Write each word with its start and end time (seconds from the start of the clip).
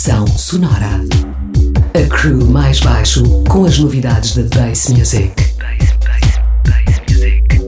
Estação 0.00 0.26
Sonora. 0.26 1.04
A 1.92 2.08
crew 2.08 2.46
mais 2.46 2.80
baixo 2.80 3.22
com 3.50 3.66
as 3.66 3.78
novidades 3.78 4.34
da 4.34 4.44
Bass 4.56 4.88
Music. 4.88 5.34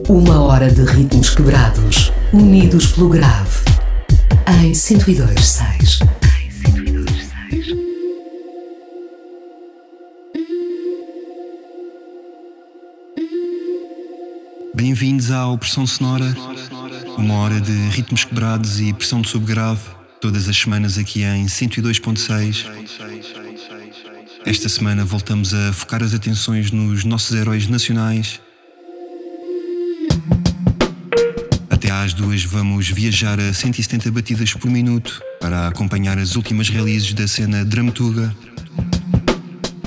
Uma 0.09 0.41
hora 0.41 0.71
de 0.71 0.81
ritmos 0.81 1.29
quebrados, 1.29 2.11
unidos 2.33 2.87
pelo 2.87 3.09
grave. 3.09 3.59
Em 4.47 4.71
102.6. 4.71 5.99
Bem-vindos 14.73 15.29
à 15.29 15.55
Pressão 15.55 15.85
Sonora, 15.85 16.35
uma 17.15 17.35
hora 17.35 17.61
de 17.61 17.89
ritmos 17.89 18.25
quebrados 18.25 18.79
e 18.79 18.91
pressão 18.91 19.21
de 19.21 19.29
subgrave, 19.29 20.02
todas 20.23 20.47
as 20.47 20.55
semanas 20.55 20.97
aqui 20.97 21.21
em 21.21 21.47
102.6. 21.47 22.65
Esta 24.45 24.69
semana 24.69 25.03
voltamos 25.03 25.53
a 25.53 25.73
focar 25.73 26.01
as 26.01 26.13
atenções 26.13 26.71
nos 26.71 27.03
nossos 27.03 27.35
heróis 27.35 27.67
nacionais. 27.67 28.39
Até 31.69 31.91
às 31.91 32.13
duas 32.13 32.45
vamos 32.45 32.87
viajar 32.87 33.37
a 33.37 33.53
170 33.53 34.09
batidas 34.11 34.53
por 34.53 34.71
minuto 34.71 35.21
para 35.41 35.67
acompanhar 35.67 36.17
as 36.17 36.37
últimas 36.37 36.69
releases 36.69 37.13
da 37.13 37.27
cena 37.27 37.65
Dramaturga. 37.65 38.33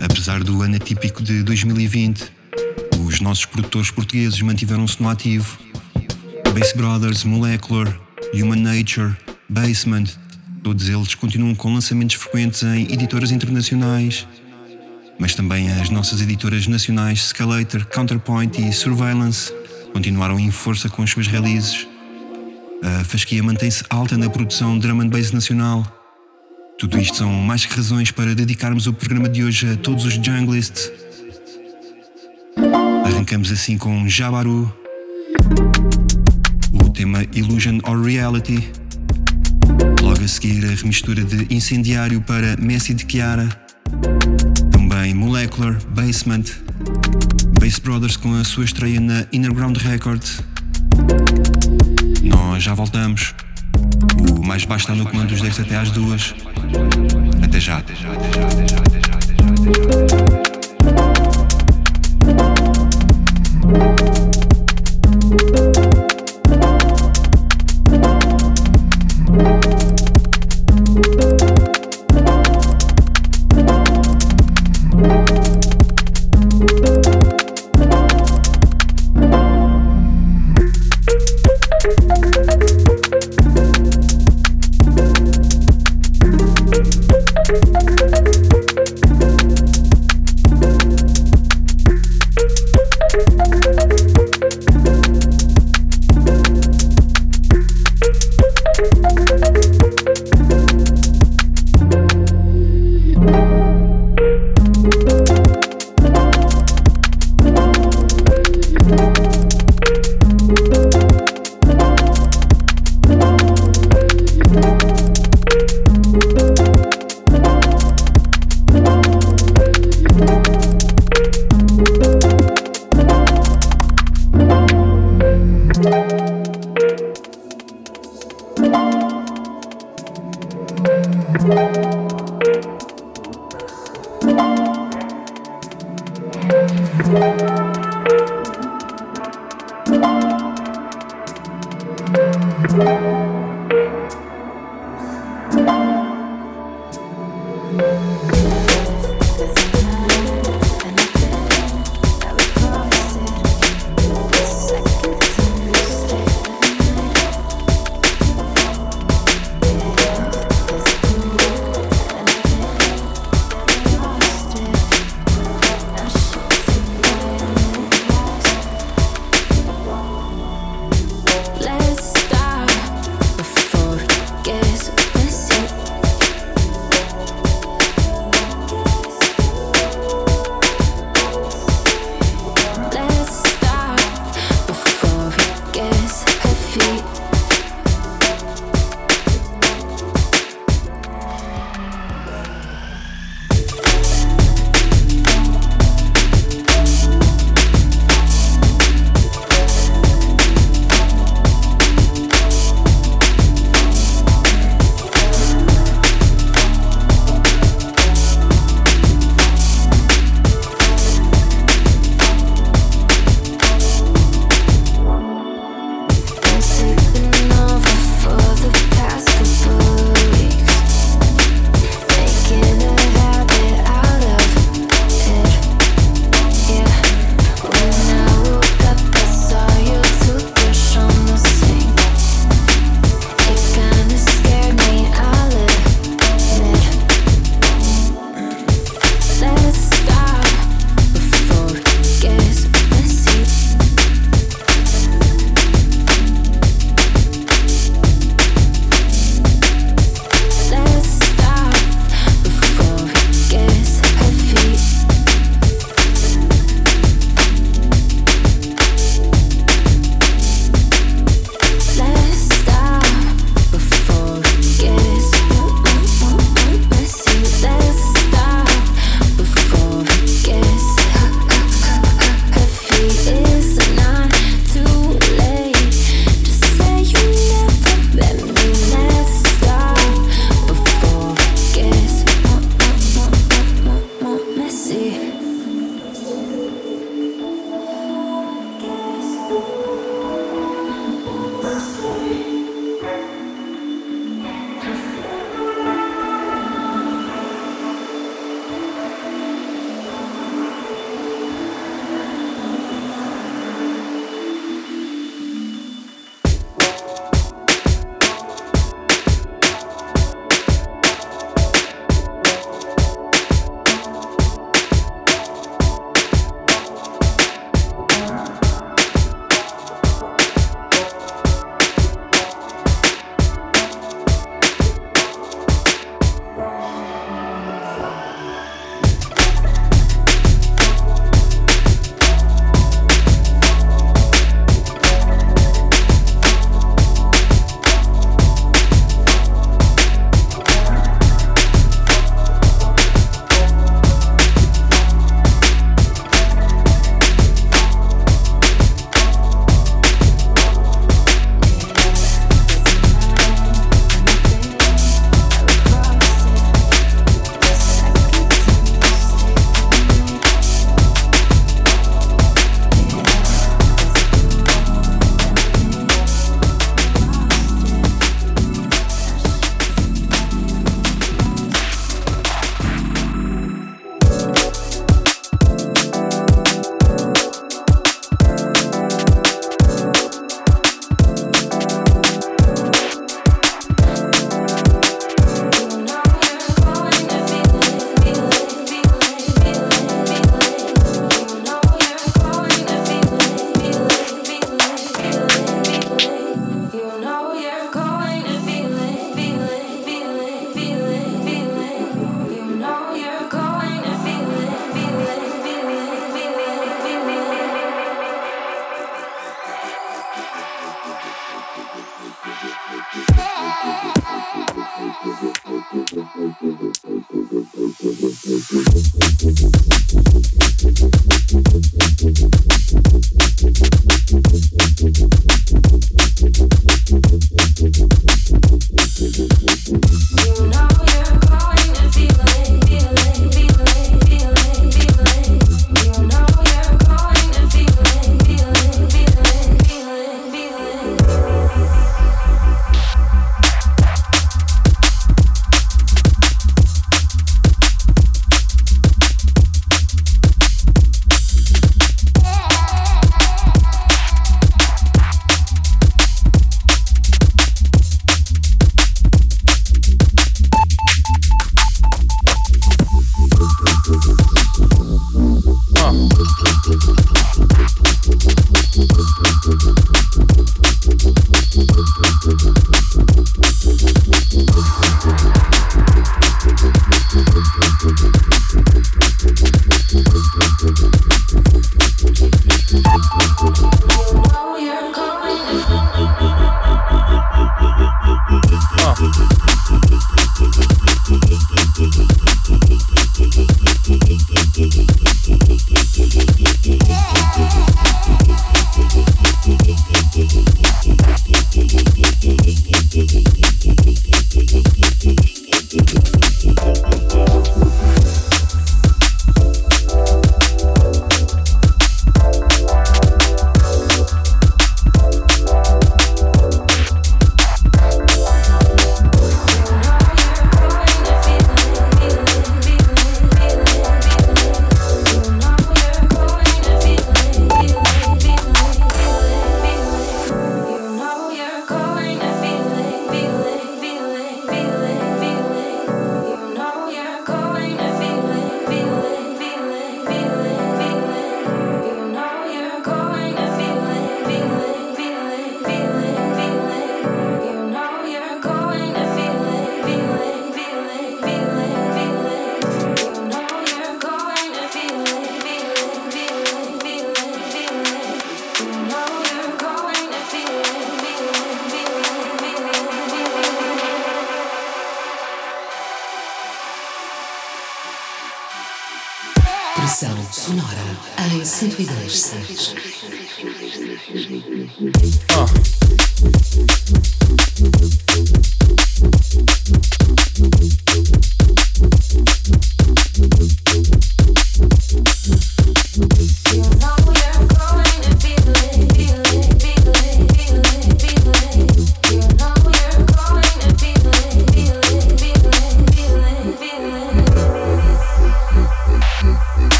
Apesar 0.00 0.42
do 0.42 0.62
ano 0.62 0.74
atípico 0.74 1.22
de 1.22 1.44
2020, 1.44 2.24
os 3.06 3.20
nossos 3.20 3.44
produtores 3.44 3.92
portugueses 3.92 4.42
mantiveram-se 4.42 5.00
no 5.00 5.08
ativo. 5.08 5.56
Bass 6.52 6.72
Brothers, 6.72 7.22
Molecular, 7.22 7.96
Human 8.34 8.58
Nature, 8.58 9.14
Basement, 9.48 10.23
todos 10.64 10.88
eles 10.88 11.14
continuam 11.14 11.54
com 11.54 11.74
lançamentos 11.74 12.16
frequentes 12.16 12.62
em 12.62 12.90
editoras 12.90 13.30
internacionais, 13.30 14.26
mas 15.18 15.34
também 15.34 15.70
as 15.70 15.90
nossas 15.90 16.22
editoras 16.22 16.66
nacionais 16.66 17.26
Scalator, 17.26 17.86
Counterpoint 17.86 18.58
e 18.58 18.72
Surveillance 18.72 19.52
continuaram 19.92 20.40
em 20.40 20.50
força 20.50 20.88
com 20.88 21.02
as 21.02 21.10
suas 21.10 21.26
releases. 21.26 21.86
A 22.82 23.04
fasquia 23.04 23.42
mantém-se 23.42 23.84
alta 23.90 24.16
na 24.16 24.30
produção 24.30 24.78
drum 24.78 25.02
and 25.02 25.08
bass 25.08 25.32
nacional. 25.32 25.86
Tudo 26.78 26.98
isto 26.98 27.18
são 27.18 27.30
mais 27.30 27.66
que 27.66 27.76
razões 27.76 28.10
para 28.10 28.34
dedicarmos 28.34 28.86
o 28.86 28.92
programa 28.94 29.28
de 29.28 29.44
hoje 29.44 29.70
a 29.70 29.76
todos 29.76 30.06
os 30.06 30.14
junglists. 30.14 30.90
Arrancamos 33.04 33.52
assim 33.52 33.76
com 33.76 34.08
Jabaru, 34.08 34.74
o 36.72 36.88
tema 36.88 37.22
Illusion 37.34 37.80
or 37.84 38.02
Reality. 38.02 38.83
A 40.24 40.26
seguir 40.26 40.64
a 40.64 40.74
remistura 40.74 41.22
de 41.22 41.54
Incendiário 41.54 42.18
para 42.22 42.56
Messi 42.56 42.94
de 42.94 43.04
Chiara. 43.06 43.46
Também 44.70 45.12
Molecular, 45.12 45.76
Basement, 45.90 46.44
Bass 47.60 47.78
Brothers 47.78 48.16
com 48.16 48.34
a 48.34 48.42
sua 48.42 48.64
estreia 48.64 48.98
na 49.00 49.26
Innerground 49.34 49.76
Records. 49.76 50.40
Nós 52.22 52.62
já 52.62 52.72
voltamos. 52.72 53.34
O 54.30 54.42
mais 54.42 54.64
baixo 54.64 54.84
está 54.84 54.94
no 54.94 55.04
comando 55.04 55.28
dos 55.28 55.42
decks 55.42 55.60
até 55.60 55.76
às 55.76 55.90
duas. 55.90 56.34
Até 57.42 57.60
já. 57.60 57.76
Até 57.76 57.94
já, 57.94 58.10
até 58.10 58.30
já, 58.32 58.46
até 58.46 58.66
já, 58.66 58.78
até 58.78 59.00
já, 59.02 59.12
até 59.12 60.08
já. 60.08 60.13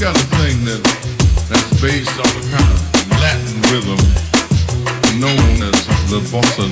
got 0.00 0.14
a 0.14 0.26
thing 0.36 0.64
that's 0.64 1.80
based 1.80 2.12
on 2.20 2.28
a 2.28 2.44
kind 2.52 2.68
of 2.68 2.80
Latin 3.16 3.56
rhythm 3.72 4.00
known 5.20 5.62
as 5.62 5.86
the 6.10 6.20
bossa. 6.28 6.68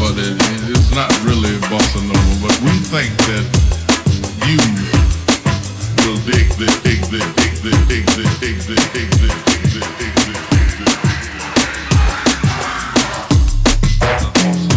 But 0.00 0.18
it's 0.18 0.90
not 0.94 1.10
really 1.22 1.54
bossa 1.70 2.00
but 2.42 2.54
we 2.62 2.74
think 2.90 3.14
that 3.30 3.46
you 4.48 4.58
will 6.02 6.18
dig 6.26 6.48
this, 6.58 6.74
dig 6.82 7.00
this, 7.10 7.26
dig 7.34 7.54
this, 7.62 7.78
dig 7.86 8.04
this, 8.06 8.38
dig 8.40 8.56
this, 8.58 8.90
dig 8.90 9.10
this, 9.14 9.34
dig 9.54 9.70
this, 9.70 9.86
dig 9.98 10.14
this, 10.14 10.40
dig 10.50 10.68
this. 10.78 10.94
Dig 14.00 14.68
this. 14.68 14.73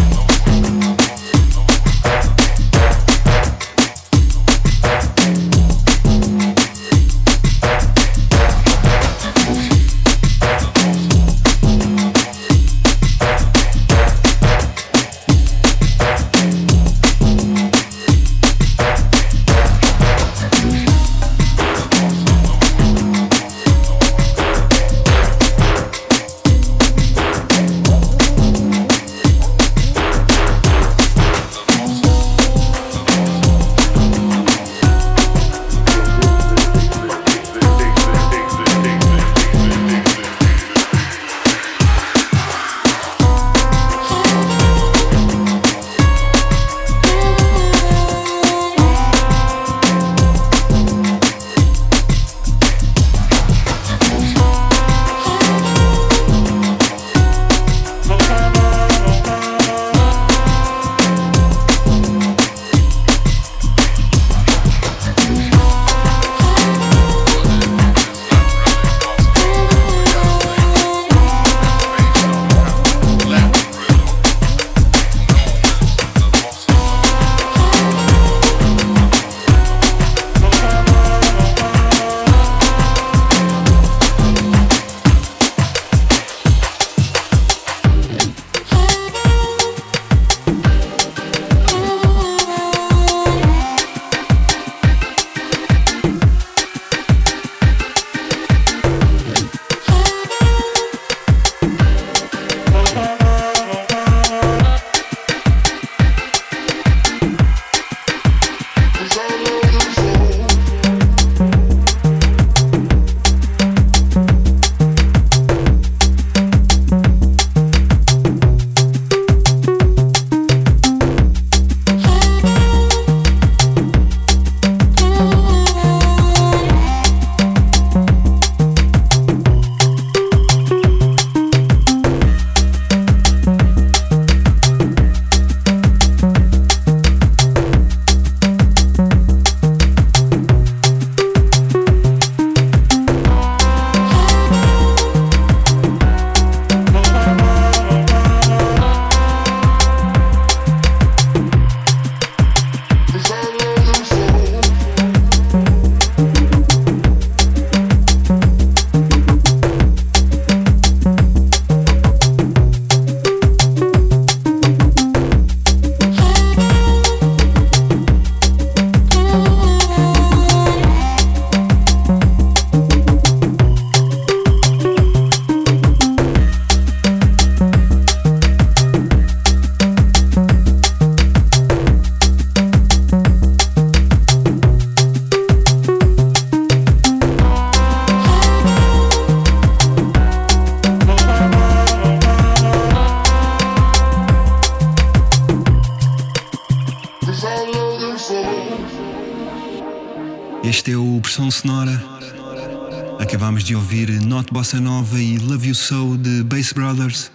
The 203.26 203.62
de 203.64 203.74
ouvir 203.76 204.10
Not 204.24 204.52
Bossa 204.52 204.80
Nova 204.80 205.20
e 205.20 205.38
Love 205.38 205.68
You 205.68 205.74
So 205.74 206.16
de 206.16 206.42
Bass 206.42 206.72
Brothers, 206.72 207.30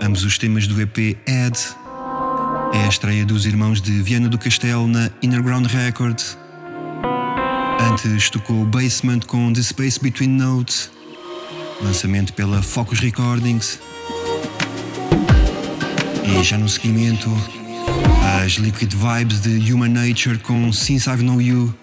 ambos 0.00 0.24
os 0.24 0.38
temas 0.38 0.66
do 0.66 0.80
EP 0.80 1.18
Ad. 1.26 1.58
É 2.72 2.84
a 2.84 2.88
estreia 2.88 3.24
dos 3.24 3.46
irmãos 3.46 3.80
de 3.80 4.02
Viana 4.02 4.28
do 4.28 4.38
Castelo 4.38 4.86
na 4.86 5.10
Innerground 5.22 5.66
Records. 5.66 6.38
Antes 7.90 8.30
tocou 8.30 8.64
Basement 8.66 9.20
com 9.26 9.52
The 9.52 9.62
Space 9.62 10.00
Between 10.00 10.30
Notes, 10.30 10.90
lançamento 11.82 12.32
pela 12.32 12.62
Focus 12.62 13.00
Recordings. 13.00 13.80
E 16.24 16.42
já 16.44 16.56
no 16.56 16.68
seguimento, 16.68 17.28
as 18.42 18.52
Liquid 18.52 18.94
Vibes 18.94 19.40
de 19.40 19.72
Human 19.72 19.88
Nature 19.88 20.38
com 20.38 20.72
Since 20.72 21.10
I've 21.10 21.22
Known 21.22 21.40
You 21.40 21.74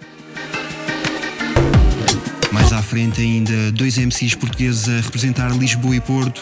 à 2.80 2.82
frente 2.82 3.22
ainda 3.22 3.72
dois 3.72 3.98
MCs 3.98 4.36
portugueses 4.36 4.88
a 4.88 5.02
representar 5.02 5.52
Lisboa 5.52 5.96
e 5.96 6.00
Porto. 6.00 6.42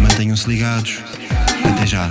Mantenham-se 0.00 0.48
ligados. 0.48 0.98
Até 1.64 1.86
já. 1.86 2.10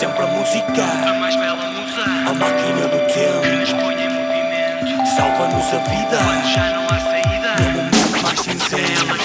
sempre 0.00 0.24
a 0.24 0.26
música 0.28 0.82
A 1.06 1.12
mais 1.12 1.36
bela 1.36 1.68
musa 1.68 2.02
A 2.26 2.32
máquina 2.32 2.88
do 2.88 3.12
tempo. 3.12 3.42
Que 3.42 3.50
nos 3.50 3.72
põe 3.74 4.02
em 4.02 4.08
movimento. 4.08 5.14
Salva-nos 5.14 5.74
a 5.74 5.78
vida. 5.90 6.16
Quando 6.16 6.54
já 6.54 6.70
não 6.70 6.84
há 6.86 7.00
saída. 7.00 7.54
No 7.60 7.70
momento 7.70 8.22
mais 8.22 8.40
sincero. 8.40 9.16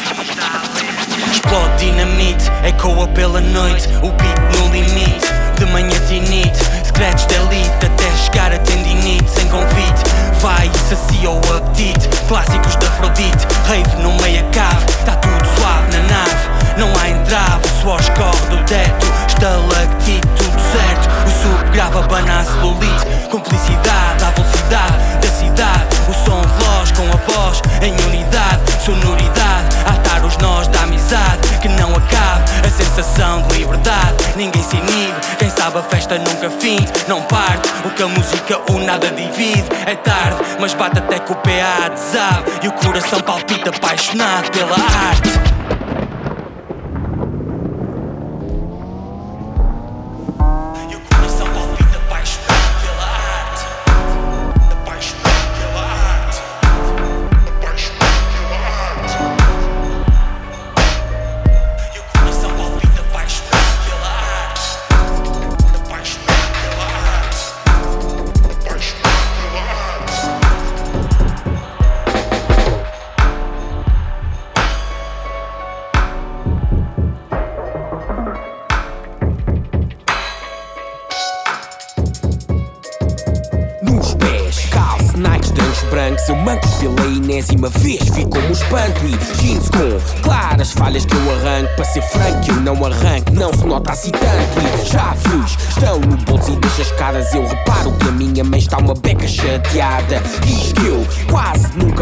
Explode 1.32 1.78
dinamite 1.78 2.52
Ecoa 2.66 3.08
pela 3.08 3.40
noite. 3.40 3.88
O 4.04 4.12
beat 4.12 4.38
no 4.60 4.68
limite 4.74 5.26
De 5.58 5.66
manhã 5.68 5.98
tinite. 6.10 6.60
Secretos 6.84 7.26
de 7.26 7.36
elite 7.36 7.86
Até 7.86 8.12
chegar 8.18 8.52
a 8.52 8.60
tendinite. 8.60 9.30
Sem 9.30 9.48
convite 9.48 10.04
Vai 10.42 10.68
e 10.68 10.78
sacia 10.78 11.30
o 11.30 11.40
apetite. 11.56 12.10
Clássicos 12.28 12.76
da 12.76 12.88
Afrodite 12.88 13.48
Rave 13.66 13.96
no 14.04 14.12
meia 14.22 14.44
cave. 14.52 14.86
Tá 15.06 15.16
tudo 15.16 15.46
suave 15.58 15.98
na 15.98 16.04
nave 16.04 16.55
não 16.78 16.92
há 17.00 17.10
entrave, 17.10 17.68
suor 17.82 18.00
escorre 18.00 18.46
do 18.50 18.64
teto, 18.66 19.06
estalactite, 19.28 20.28
tudo 20.38 20.60
certo, 20.72 21.10
o 21.26 21.30
sub 21.42 21.72
grava 21.72 22.02
bana 22.04 22.40
a 22.40 22.44
celulite, 22.44 23.06
cumplicidade 23.30 24.24
à 24.24 24.32
velocidade 24.32 25.16
da 25.22 25.30
cidade, 25.30 25.96
o 26.10 26.14
som 26.14 26.42
veloz 26.42 26.92
com 26.92 27.04
a 27.04 27.34
voz 27.34 27.62
em 27.82 27.94
unidade, 28.08 28.62
sonoridade, 28.84 29.76
atar 29.86 30.24
os 30.26 30.38
nós 30.38 30.68
da 30.68 30.82
amizade. 30.82 31.46
Que 31.62 31.70
não 31.70 31.96
acabe, 31.96 32.44
a 32.66 32.70
sensação 32.70 33.42
de 33.44 33.58
liberdade, 33.58 34.24
ninguém 34.36 34.62
se 34.62 34.76
inibe, 34.76 35.20
quem 35.40 35.50
sabe 35.50 35.80
a 35.80 35.84
festa 35.84 36.18
nunca 36.20 36.50
finde, 36.50 36.92
não 37.08 37.22
parte, 37.24 37.70
o 37.84 37.90
que 37.90 38.04
a 38.04 38.08
música 38.08 38.60
o 38.70 38.80
nada 38.80 39.10
divide, 39.10 39.66
é 39.88 39.96
tarde, 39.96 40.38
mas 40.60 40.74
bate 40.76 41.00
até 41.00 41.20
que 41.20 41.32
o 41.32 41.36
PA 41.36 41.90
desabe 41.90 42.52
e 42.62 42.68
o 42.68 42.72
coração 42.74 43.20
palpita 43.22 43.72
apaixonado 43.72 44.52
pela 44.52 44.76
arte. 44.76 45.45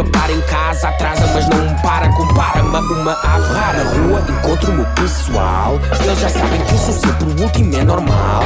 Paro 0.06 0.32
em 0.32 0.40
casa 0.42 0.88
Atrasa 0.88 1.26
mas 1.32 1.48
não 1.48 1.74
para. 1.76 2.08
Compara-me 2.10 2.68
uma 2.68 3.12
ave 3.12 3.54
rara. 3.54 3.84
Na 3.84 3.90
rua 3.90 4.24
encontro 4.28 4.70
o 4.70 4.74
meu 4.74 4.86
pessoal. 4.94 5.78
Eles 6.02 6.18
já 6.18 6.28
sabem 6.28 6.60
que 6.62 6.72
eu 6.72 6.78
sou 6.78 6.94
sempre 6.94 7.24
o 7.24 7.42
último 7.42 7.76
é 7.76 7.84
normal. 7.84 8.42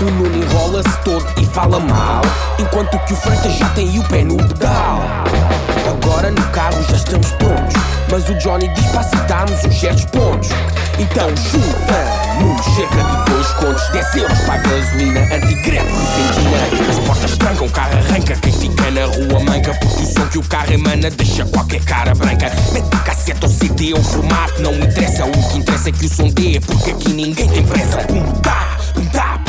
O 0.00 0.04
Nuno 0.04 0.36
enrola-se 0.36 0.96
todo 1.04 1.26
e 1.40 1.46
fala 1.46 1.78
mal. 1.80 2.22
Enquanto 2.58 2.98
que 3.00 3.12
o 3.12 3.16
Freitas 3.16 3.52
já 3.54 3.68
tem 3.70 3.98
o 3.98 4.04
pé 4.08 4.24
no 4.24 4.36
pedal 4.36 5.00
Agora 5.90 6.30
no 6.30 6.42
carro 6.50 6.80
já 6.84 6.96
estamos 6.96 7.32
prontos. 7.32 7.74
Mas 8.10 8.28
o 8.28 8.34
Johnny 8.34 8.68
diz 8.68 8.86
para 8.86 9.00
aceitarmos 9.00 9.64
uns 9.64 9.80
certos 9.80 10.04
pontos. 10.06 10.48
Então 11.00 11.28
juntamos 11.36 12.64
cerca 12.76 13.02
de 13.02 13.30
dois 13.30 13.46
contos 13.54 13.88
10 13.88 14.14
euros 14.16 14.38
para 14.40 14.54
a 14.54 14.58
gasolina 14.58 15.20
Antigreve. 15.20 15.88
Repentina 15.88 16.90
As 16.90 16.98
portas 17.00 17.38
trancam, 17.38 17.66
o 17.66 17.70
carro 17.70 17.98
arranca. 17.98 18.36
Quem 18.36 18.52
fica 18.52 18.90
na 18.92 19.06
rua 19.06 19.40
manca 19.40 19.74
Porque 19.80 20.02
o 20.02 20.06
som 20.06 20.26
que 20.28 20.38
o 20.38 20.42
carro 20.42 20.72
emana 20.72 21.10
deixa 21.10 21.44
qualquer 21.46 21.84
cara 21.84 22.14
branca. 22.14 22.52
Mete 22.72 22.96
cassete 23.04 23.40
ou 23.42 23.50
CD 23.50 23.92
ou 23.92 24.02
formato 24.02 24.62
Não 24.62 24.74
interessa, 24.74 25.24
o 25.24 25.32
que 25.32 25.58
interessa 25.58 25.88
é 25.88 25.92
que 25.92 26.06
o 26.06 26.08
som 26.08 26.28
dê 26.28 26.60
Porque 26.60 26.92
aqui 26.92 27.08
ninguém 27.10 27.48
tem 27.48 27.66
pressa. 27.66 27.98
Pum 28.04 28.22
tá, 28.42 28.78
pum 28.94 29.04
tá, 29.06 29.39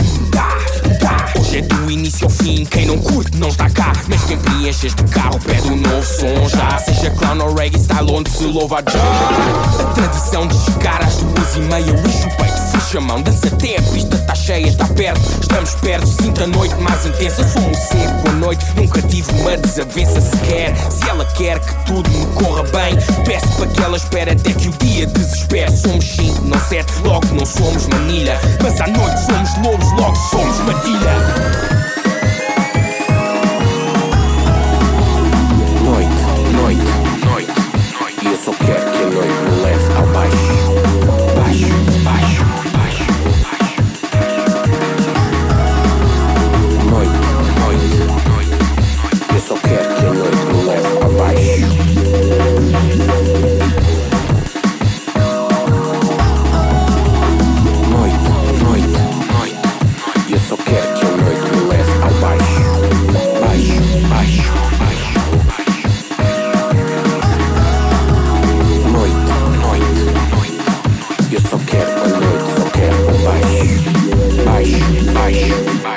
é 1.62 1.76
do 1.76 1.91
início 1.91 2.26
ao 2.26 2.30
fim, 2.32 2.65
quem 2.65 2.86
não 2.86 2.97
curte 2.97 3.38
não 3.38 3.50
está 3.50 3.69
cá. 3.69 3.93
Mas 4.08 4.24
quem 4.24 4.38
preenche 4.38 4.88
este 4.88 5.04
carro 5.06 5.39
pede 5.39 5.67
um 5.69 5.78
novo 5.78 6.04
som 6.04 6.50
já. 6.50 6.78
Seja 6.80 7.12
clown 7.12 7.39
ou 7.39 7.54
reggae 7.54 7.80
style 7.80 8.12
onde 8.12 8.30
se 8.30 8.43
louva 8.45 8.84
já. 8.91 9.84
A 9.84 9.93
tradição 9.93 10.47
de 10.47 10.56
chegar 10.60 11.02
às 11.04 11.15
duas 11.17 11.56
e 11.56 11.60
meia 11.60 11.91
Lixo 11.91 12.28
o 12.28 12.38
peito, 12.38 12.70
dança 12.99 13.47
até 13.47 13.77
a 13.77 13.82
pista 13.84 14.15
Está 14.15 14.36
cheia, 14.36 14.67
está 14.67 14.86
perto, 14.88 15.21
estamos 15.39 15.75
perto 15.75 16.08
Sinta 16.08 16.43
a 16.43 16.47
noite 16.47 16.75
mais 16.75 17.06
intensa, 17.06 17.47
sou 17.47 17.62
um 17.62 17.73
seco 17.73 18.30
à 18.30 18.32
noite 18.34 18.65
Nunca 18.75 19.01
tive 19.04 19.32
uma 19.39 19.56
desavença 19.56 20.19
sequer. 20.19 20.75
Se 20.91 21.10
ela 21.10 21.25
quer 21.25 21.60
que 21.60 21.86
tudo 21.86 22.10
me 22.10 22.25
corra 22.34 22.63
bem 22.63 22.97
Peço 23.25 23.47
para 23.56 23.67
que 23.67 23.82
ela 23.82 23.97
espere 23.97 24.32
até 24.32 24.54
que 24.54 24.67
o 24.67 24.71
dia 24.71 25.06
desespere. 25.08 25.71
Somos 25.71 26.06
cinco, 26.06 26.41
não 26.43 26.60
sete, 26.60 26.91
logo 27.04 27.25
não 27.34 27.45
somos 27.45 27.88
manilha. 27.88 28.38
Mas 28.62 28.82
à 28.82 28.88
noite 28.88 29.19
somos 29.25 29.58
lobos, 29.65 29.91
logo 29.93 30.15
somos 30.15 30.58
matilha. 30.60 31.13
Noite, 35.84 36.10
noite, 36.54 36.82
noite, 37.25 37.51
noite. 37.99 38.19
E 38.23 38.27
eu 38.27 38.38
só 38.38 38.51
quero 38.65 38.90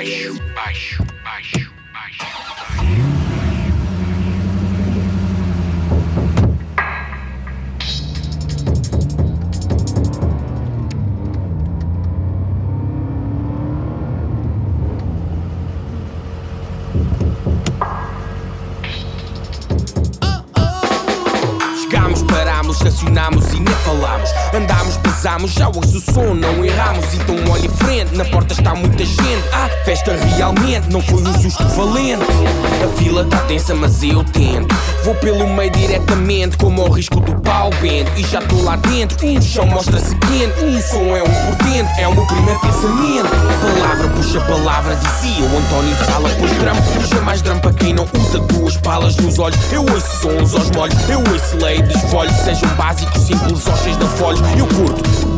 baixo, 0.05 0.35
baixo, 0.55 1.03
baixo, 1.25 1.73
baixo, 1.95 2.64
estacionámos 23.15 23.53
e 23.53 23.61
nem 23.61 23.75
falámos. 23.85 24.31
Andámos, 24.53 24.97
pesámos, 24.99 25.53
já 25.53 25.69
hoje 25.69 25.97
o 25.97 26.01
som 26.01 26.35
não 26.35 26.65
erramos. 26.65 27.15
Então 27.15 27.37
olha 27.51 27.67
em 27.67 27.69
frente, 27.69 28.17
na 28.17 28.25
porta 28.25 28.53
está 28.53 28.75
muita 28.75 29.05
gente. 29.05 29.45
Ah, 29.53 29.69
festa 29.85 30.17
realmente, 30.37 30.91
não 30.91 31.01
foi 31.01 31.23
um 31.23 31.41
susto 31.41 31.65
valente. 31.69 32.25
A 32.83 32.99
fila 32.99 33.25
tá 33.25 33.39
tensa, 33.39 33.75
mas 33.75 34.03
eu 34.03 34.25
tento. 34.25 34.75
Vou 35.05 35.15
pelo 35.17 35.47
meio 35.49 35.71
diretamente, 35.71 36.57
como 36.57 36.83
ao 36.83 36.91
risco 36.91 37.21
do 37.21 37.35
pau 37.43 37.71
bento. 37.81 38.11
E 38.17 38.25
já 38.25 38.41
tô 38.43 38.63
lá 38.63 38.77
dentro, 38.77 39.27
um 39.27 39.41
chão 39.41 39.67
mostra-se 39.67 40.15
quente. 40.17 40.65
Um 40.65 40.81
som 40.81 41.17
é 41.17 41.23
um 41.23 41.27
por 41.27 41.65
dentro, 41.65 41.93
é 41.99 42.09
o 42.09 42.15
meu 42.15 42.27
primeiro 42.27 42.61
pensamento. 42.61 43.29
Palavra 43.61 44.09
puxa 44.09 44.41
palavra, 44.41 44.97
dizia 44.97 45.45
o 45.45 45.59
António 45.59 45.97
Sala. 46.05 46.31
Pois 46.39 46.53
drama, 46.53 46.83
puxa 46.83 47.21
mais 47.21 47.43
drama 47.43 47.61
para 47.61 47.73
quem 47.73 47.95
não 47.95 48.09
usa 48.19 48.39
duas 48.41 48.77
palas 48.79 49.17
nos 49.17 49.39
olhos. 49.39 49.59
Eu 49.73 49.83
ouço 49.83 50.21
sons 50.21 50.55
aos 50.55 50.71
molhos, 50.71 51.09
eu 51.09 51.19
ouço 51.19 51.57
dos 51.57 52.11
folhos. 52.11 52.35
Sejam 52.37 52.69
básicos, 52.77 53.04
simples 53.19 53.65
cheios 53.83 53.99
de 53.99 54.07
folhos. 54.07 54.41
Eu 54.57 54.67
curto, 54.67 55.34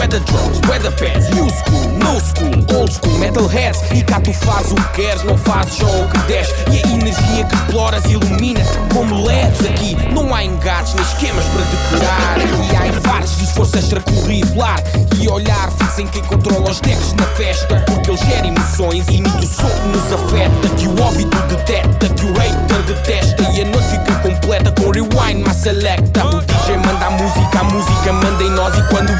bué 0.00 0.06
da 0.06 0.18
drums, 0.18 0.58
bué 0.60 0.78
da 0.78 0.90
pads. 0.92 1.28
New 1.34 1.48
school, 1.50 1.88
no 1.98 2.18
school, 2.20 2.78
old 2.78 2.90
school, 2.92 3.18
metalheads. 3.18 3.82
E 3.92 4.02
cá 4.02 4.18
tu 4.18 4.32
fazes 4.32 4.72
o 4.72 4.74
que 4.74 5.02
queres, 5.02 5.22
não 5.24 5.36
fazes 5.36 5.74
só 5.74 5.84
o 5.84 6.08
que 6.08 6.18
deres. 6.26 6.48
E 6.72 6.78
a 6.78 6.92
energia 6.94 7.44
que 7.44 7.54
exploras 7.54 8.04
ilumina 8.06 8.60
como 8.92 9.26
LEDs 9.26 9.60
aqui. 9.66 9.96
Não 10.12 10.34
há 10.34 10.42
engates 10.42 10.94
nem 10.94 11.04
esquemas 11.04 11.44
para 11.44 11.64
decorar. 11.64 12.36
Aqui 12.38 12.76
há 12.76 12.86
infartos 12.88 13.36
de 13.36 13.44
esforço 13.44 13.78
extracurricular. 13.78 14.82
E 15.20 15.28
olhar 15.28 15.70
fixem 15.72 16.06
quem 16.06 16.22
controla 16.24 16.70
os 16.70 16.80
decks 16.80 17.12
na 17.12 17.24
festa. 17.24 17.76
Porque 17.86 18.10
ele 18.10 18.18
gera 18.18 18.46
emoções, 18.46 19.06
imita 19.08 19.36
o 19.36 19.46
som 19.46 19.68
que 19.68 19.88
nos 19.88 20.12
afeta. 20.12 20.68
Que 20.76 20.88
o 20.88 21.02
ouvido 21.02 21.36
detecta, 21.48 22.08
que 22.08 22.24
o 22.24 22.32
hater 22.38 22.82
detesta. 22.86 23.42
E 23.52 23.60
a 23.60 23.64
noite 23.66 23.88
fica 23.90 24.14
completa 24.20 24.72
com 24.72 24.90
rewind, 24.90 25.44
mas 25.46 25.56
selecta. 25.56 26.24
O 26.24 26.40
DJ 26.40 26.76
manda 26.78 27.06
a 27.06 27.10
música, 27.10 27.60
a 27.60 27.64
música 27.64 28.12
manda 28.12 28.42
em 28.42 28.50
nós. 28.50 28.76
E 28.78 28.82
quando 28.88 29.19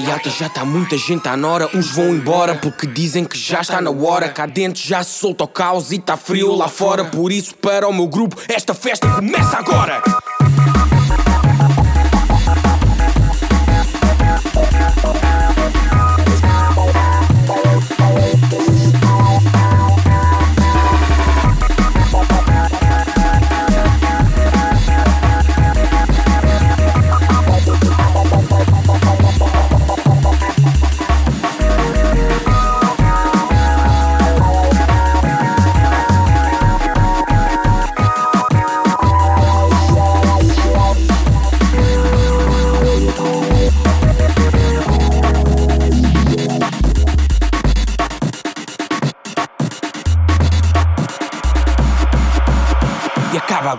alta, 0.00 0.30
já 0.30 0.48
tá 0.48 0.64
muita 0.64 0.96
gente 0.96 1.28
à 1.28 1.36
nora. 1.36 1.68
Uns 1.74 1.90
vão 1.90 2.14
embora 2.14 2.54
porque 2.54 2.86
dizem 2.86 3.24
que 3.24 3.38
já 3.38 3.60
está 3.60 3.80
na 3.80 3.90
hora. 3.90 4.28
Cá 4.28 4.46
dentro 4.46 4.80
já 4.82 5.02
se 5.04 5.18
solta 5.18 5.44
o 5.44 5.48
caos 5.48 5.92
e 5.92 5.98
tá 5.98 6.16
frio 6.16 6.54
lá 6.54 6.68
fora. 6.68 7.04
Por 7.04 7.30
isso, 7.30 7.54
para 7.56 7.86
o 7.86 7.92
meu 7.92 8.06
grupo, 8.06 8.36
esta 8.48 8.74
festa 8.74 9.08
começa 9.08 9.58
agora. 9.58 10.02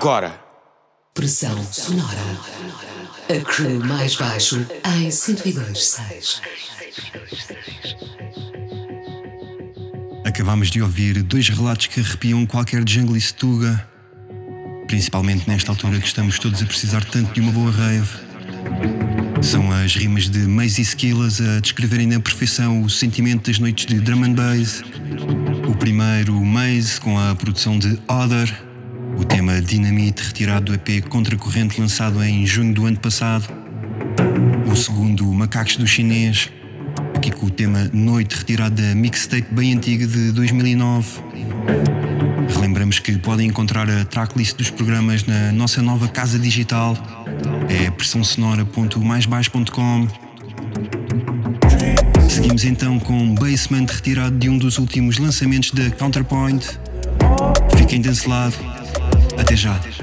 Agora. 0.04 0.38
Pressão 1.14 1.64
sonora. 1.72 2.20
A 3.30 3.40
crew 3.46 3.80
mais 3.86 4.18
baixo 4.18 4.58
em 4.98 5.08
102.6. 5.08 6.42
Acabámos 10.26 10.70
de 10.70 10.82
ouvir 10.82 11.24
dois 11.24 11.48
relatos 11.48 11.88
que 11.88 12.02
arrepiam 12.02 12.46
qualquer 12.46 12.84
jungle 12.86 13.18
tuga, 13.38 13.88
principalmente 14.88 15.48
nesta 15.48 15.72
altura 15.72 15.98
que 16.02 16.08
estamos 16.08 16.38
todos 16.38 16.62
a 16.62 16.66
precisar 16.66 17.06
tanto 17.06 17.34
de 17.34 17.40
uma 17.40 17.54
boa 17.54 17.72
rave. 17.72 18.10
São 19.42 19.72
as 19.72 19.96
rimas 19.96 20.28
de 20.28 20.40
Maze 20.40 20.82
e 20.82 20.84
Skillas 20.84 21.40
a 21.40 21.62
descreverem 21.62 22.08
na 22.08 22.20
perfeição 22.20 22.84
o 22.84 22.90
sentimento 22.90 23.50
das 23.50 23.58
noites 23.58 23.86
de 23.86 24.02
drum 24.02 24.26
and 24.26 24.34
bass. 24.34 24.84
O 25.66 25.74
primeiro, 25.78 26.34
Maze, 26.44 27.00
com 27.00 27.18
a 27.18 27.34
produção 27.36 27.80
de 27.80 27.98
Other, 28.10 28.73
o 29.18 29.24
tema 29.24 29.62
Dynamite, 29.62 30.24
retirado 30.24 30.66
do 30.66 30.74
EP 30.74 31.08
Contracorrente, 31.08 31.80
lançado 31.80 32.22
em 32.24 32.46
junho 32.46 32.74
do 32.74 32.86
ano 32.86 32.98
passado. 32.98 33.48
O 34.72 34.76
segundo, 34.76 35.26
Macacos 35.34 35.78
do 35.78 35.86
Chinês, 35.86 36.50
aqui 37.16 37.30
com 37.32 37.46
o 37.48 37.50
tema 37.50 37.90
Noite, 37.94 38.36
retirado 38.36 38.82
da 38.82 38.96
mixtape 38.96 39.54
bem 39.54 39.74
antiga 39.74 40.08
de 40.08 40.32
2009. 40.32 41.22
Relembramos 42.56 43.00
que 43.00 43.18
podem 43.18 43.48
encontrar 43.48 43.90
a 43.90 44.06
tracklist 44.06 44.56
dos 44.58 44.70
programas 44.70 45.26
na 45.26 45.52
nossa 45.52 45.82
nova 45.82 46.08
casa 46.08 46.40
digital, 46.40 46.98
é 47.70 47.92
pressãosonora.maisbaixo.com. 47.92 50.08
Seguimos 52.30 52.64
então 52.66 53.00
com 53.00 53.36
Basement, 53.36 53.86
retirado 53.88 54.38
de 54.38 54.50
um 54.50 54.58
dos 54.58 54.80
últimos 54.80 55.20
lançamentos 55.20 55.72
da 55.72 55.90
Counterpoint. 55.92 56.66
Fiquem 57.78 58.02
desse 58.02 58.28
lado. 58.28 58.73
Até 59.54 59.92
já. 59.92 60.03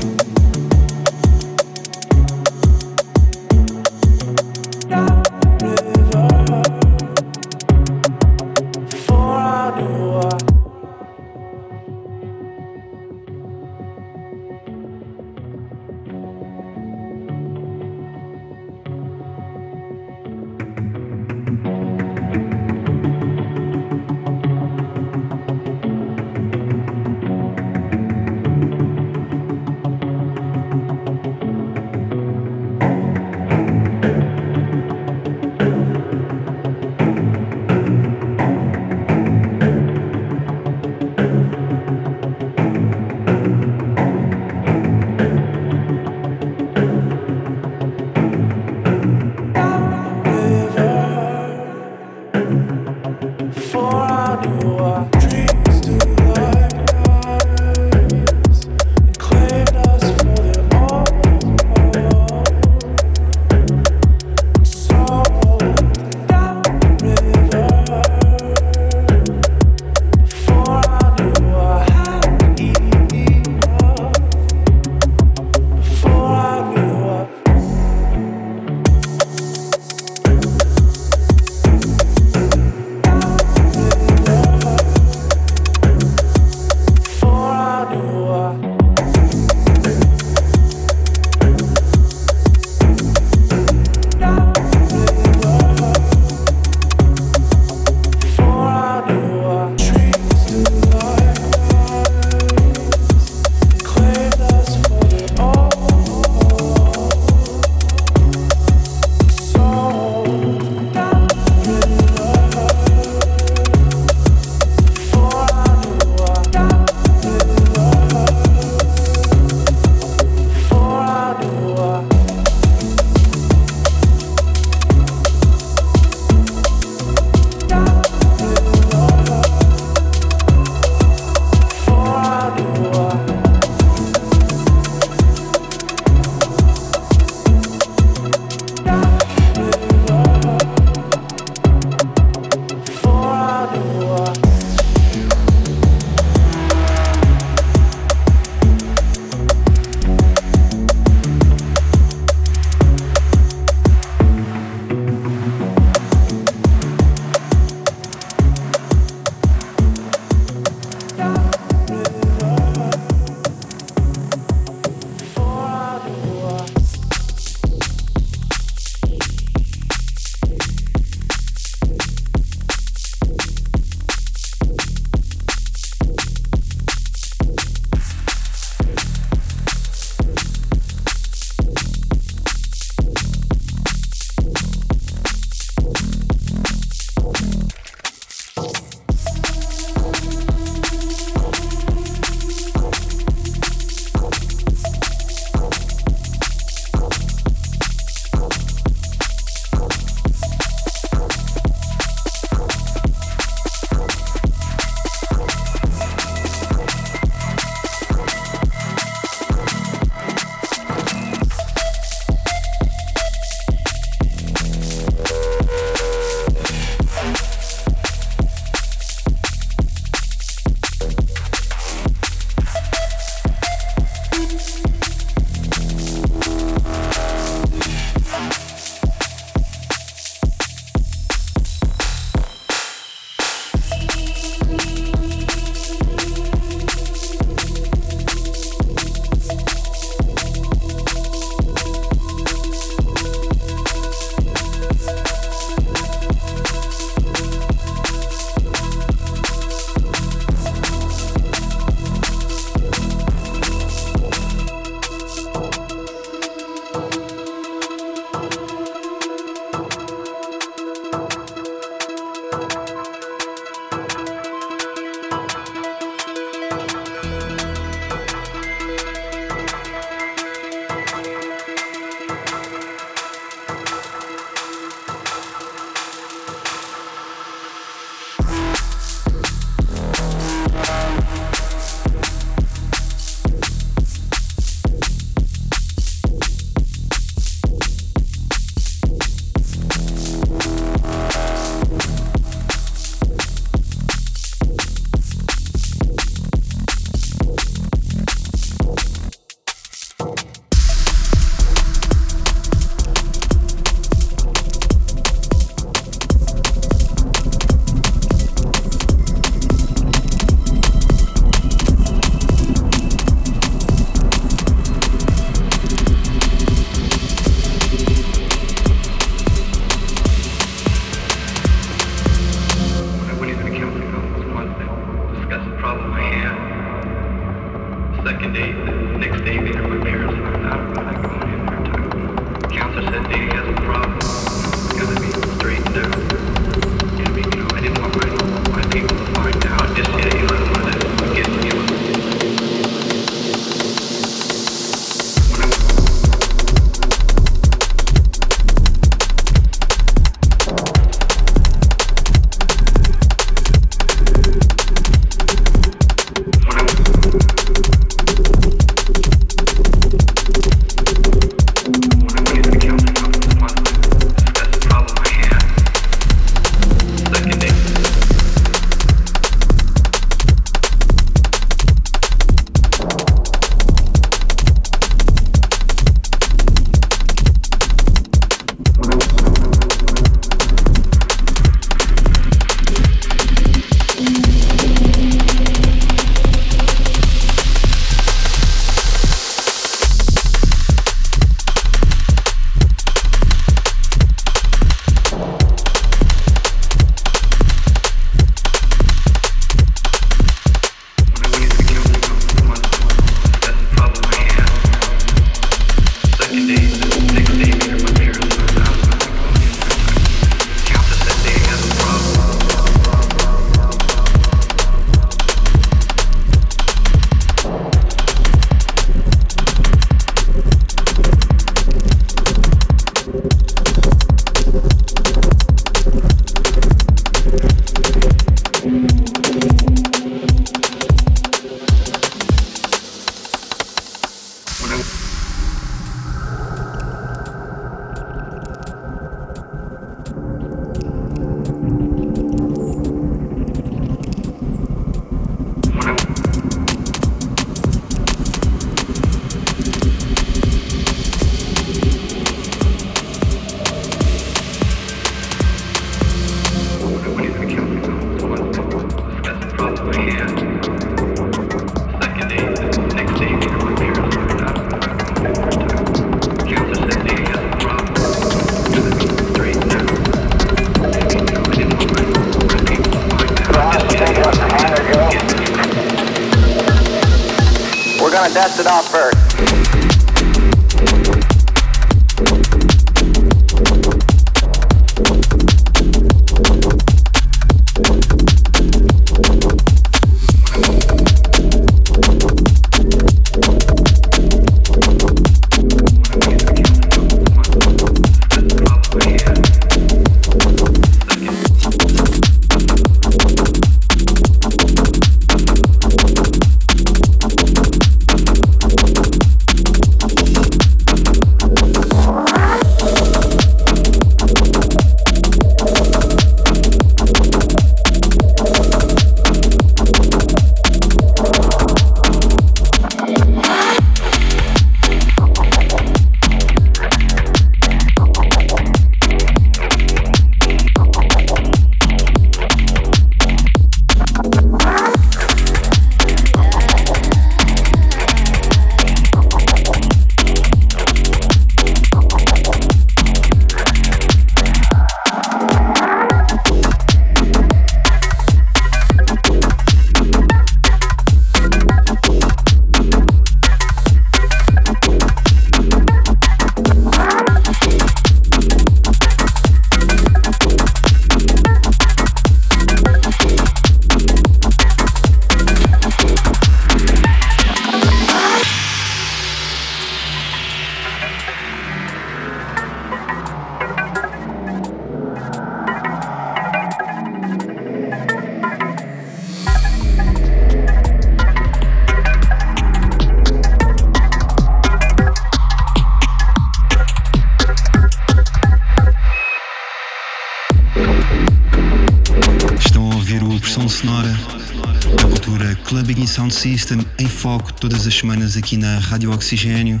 System 596.66 597.06
em 597.20 597.28
foco 597.28 597.72
todas 597.72 598.08
as 598.08 598.14
semanas 598.14 598.56
aqui 598.56 598.76
na 598.76 598.98
Rádio 598.98 599.30
Oxigênio. 599.30 600.00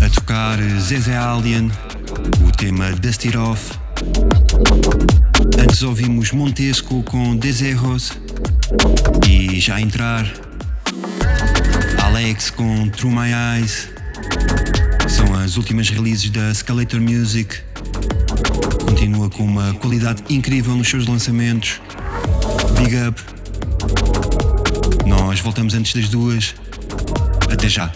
A 0.00 0.08
tocar 0.08 0.56
Zezé 0.78 1.16
Alien, 1.16 1.68
o 2.46 2.52
tema 2.52 2.92
Dust 2.92 3.24
It 3.24 3.36
Off. 3.36 3.72
Antes 5.58 5.82
ouvimos 5.82 6.30
Montesco 6.30 7.02
com 7.02 7.36
Deserros 7.36 8.12
e 9.28 9.58
já 9.58 9.80
entrar 9.80 10.32
Alex 12.04 12.50
com 12.50 12.88
Through 12.90 13.12
My 13.12 13.32
Eyes. 13.56 13.88
São 15.08 15.34
as 15.34 15.56
últimas 15.56 15.88
releases 15.88 16.30
da 16.30 16.52
Escalator 16.52 17.00
Music. 17.00 17.56
Continua 18.88 19.28
com 19.28 19.42
uma 19.42 19.74
qualidade 19.74 20.22
incrível 20.30 20.76
nos 20.76 20.88
seus 20.88 21.08
lançamentos. 21.08 21.80
Big 22.78 22.96
up. 22.96 23.20
Nós 25.10 25.40
voltamos 25.40 25.74
antes 25.74 25.92
das 25.92 26.08
duas. 26.08 26.54
Até 27.52 27.68
já. 27.68 27.90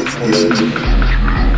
It's 0.00 1.57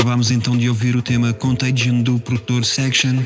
Acabámos 0.00 0.30
então 0.30 0.56
de 0.56 0.66
ouvir 0.66 0.96
o 0.96 1.02
tema 1.02 1.30
Contagion 1.34 2.00
do 2.00 2.18
produtor 2.18 2.64
Section. 2.64 3.22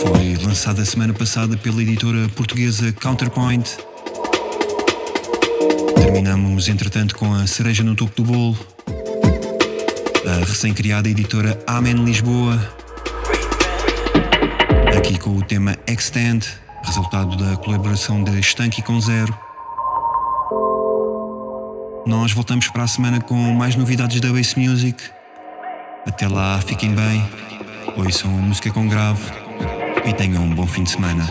Foi 0.00 0.80
a 0.80 0.84
semana 0.86 1.12
passada 1.12 1.58
pela 1.58 1.82
editora 1.82 2.26
portuguesa 2.30 2.90
Counterpoint. 2.90 3.76
Terminamos, 5.94 6.70
entretanto, 6.70 7.14
com 7.16 7.34
a 7.34 7.46
cereja 7.46 7.84
no 7.84 7.94
topo 7.94 8.22
do 8.22 8.24
bolo 8.24 8.58
a 10.26 10.38
recém-criada 10.46 11.06
editora 11.06 11.62
Amen 11.66 12.02
Lisboa, 12.02 12.66
aqui 14.96 15.18
com 15.18 15.36
o 15.36 15.42
tema 15.42 15.76
Extend, 15.86 16.48
resultado 16.82 17.36
da 17.36 17.58
colaboração 17.58 18.24
de 18.24 18.40
Stanky 18.40 18.80
com 18.80 18.98
Zero. 18.98 19.36
Nós 22.06 22.32
voltamos 22.32 22.68
para 22.68 22.84
a 22.84 22.88
semana 22.88 23.20
com 23.20 23.34
mais 23.52 23.76
novidades 23.76 24.18
da 24.18 24.32
Bass 24.32 24.54
Music. 24.54 25.14
Até 26.06 26.28
lá, 26.28 26.60
fiquem 26.60 26.94
bem, 26.94 27.22
ouçam 27.96 28.30
música 28.30 28.70
com 28.70 28.88
grave 28.88 29.22
e 30.06 30.12
tenham 30.14 30.44
um 30.44 30.54
bom 30.54 30.66
fim 30.66 30.84
de 30.84 30.90
semana. 30.90 31.26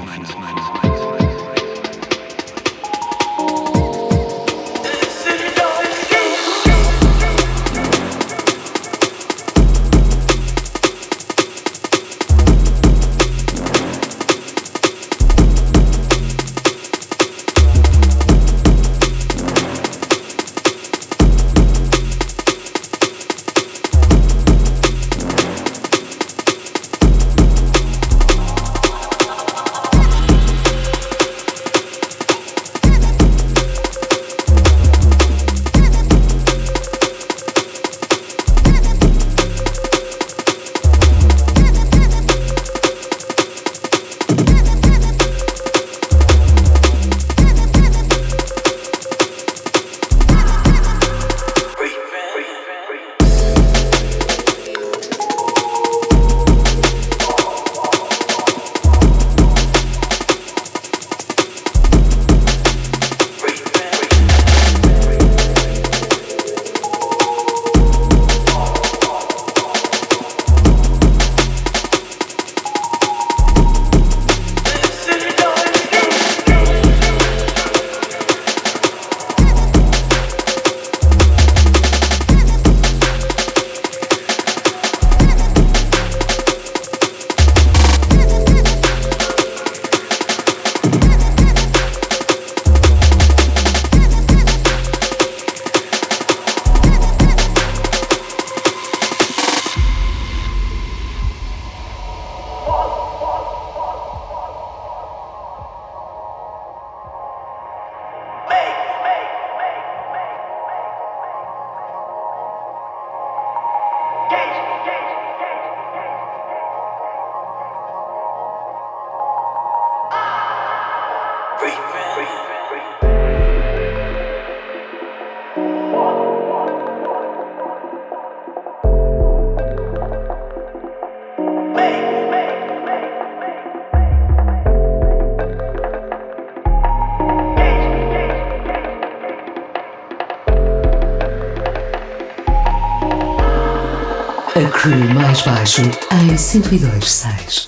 Baixo 145.46 145.82
em 145.82 145.92
1026. 146.26 147.68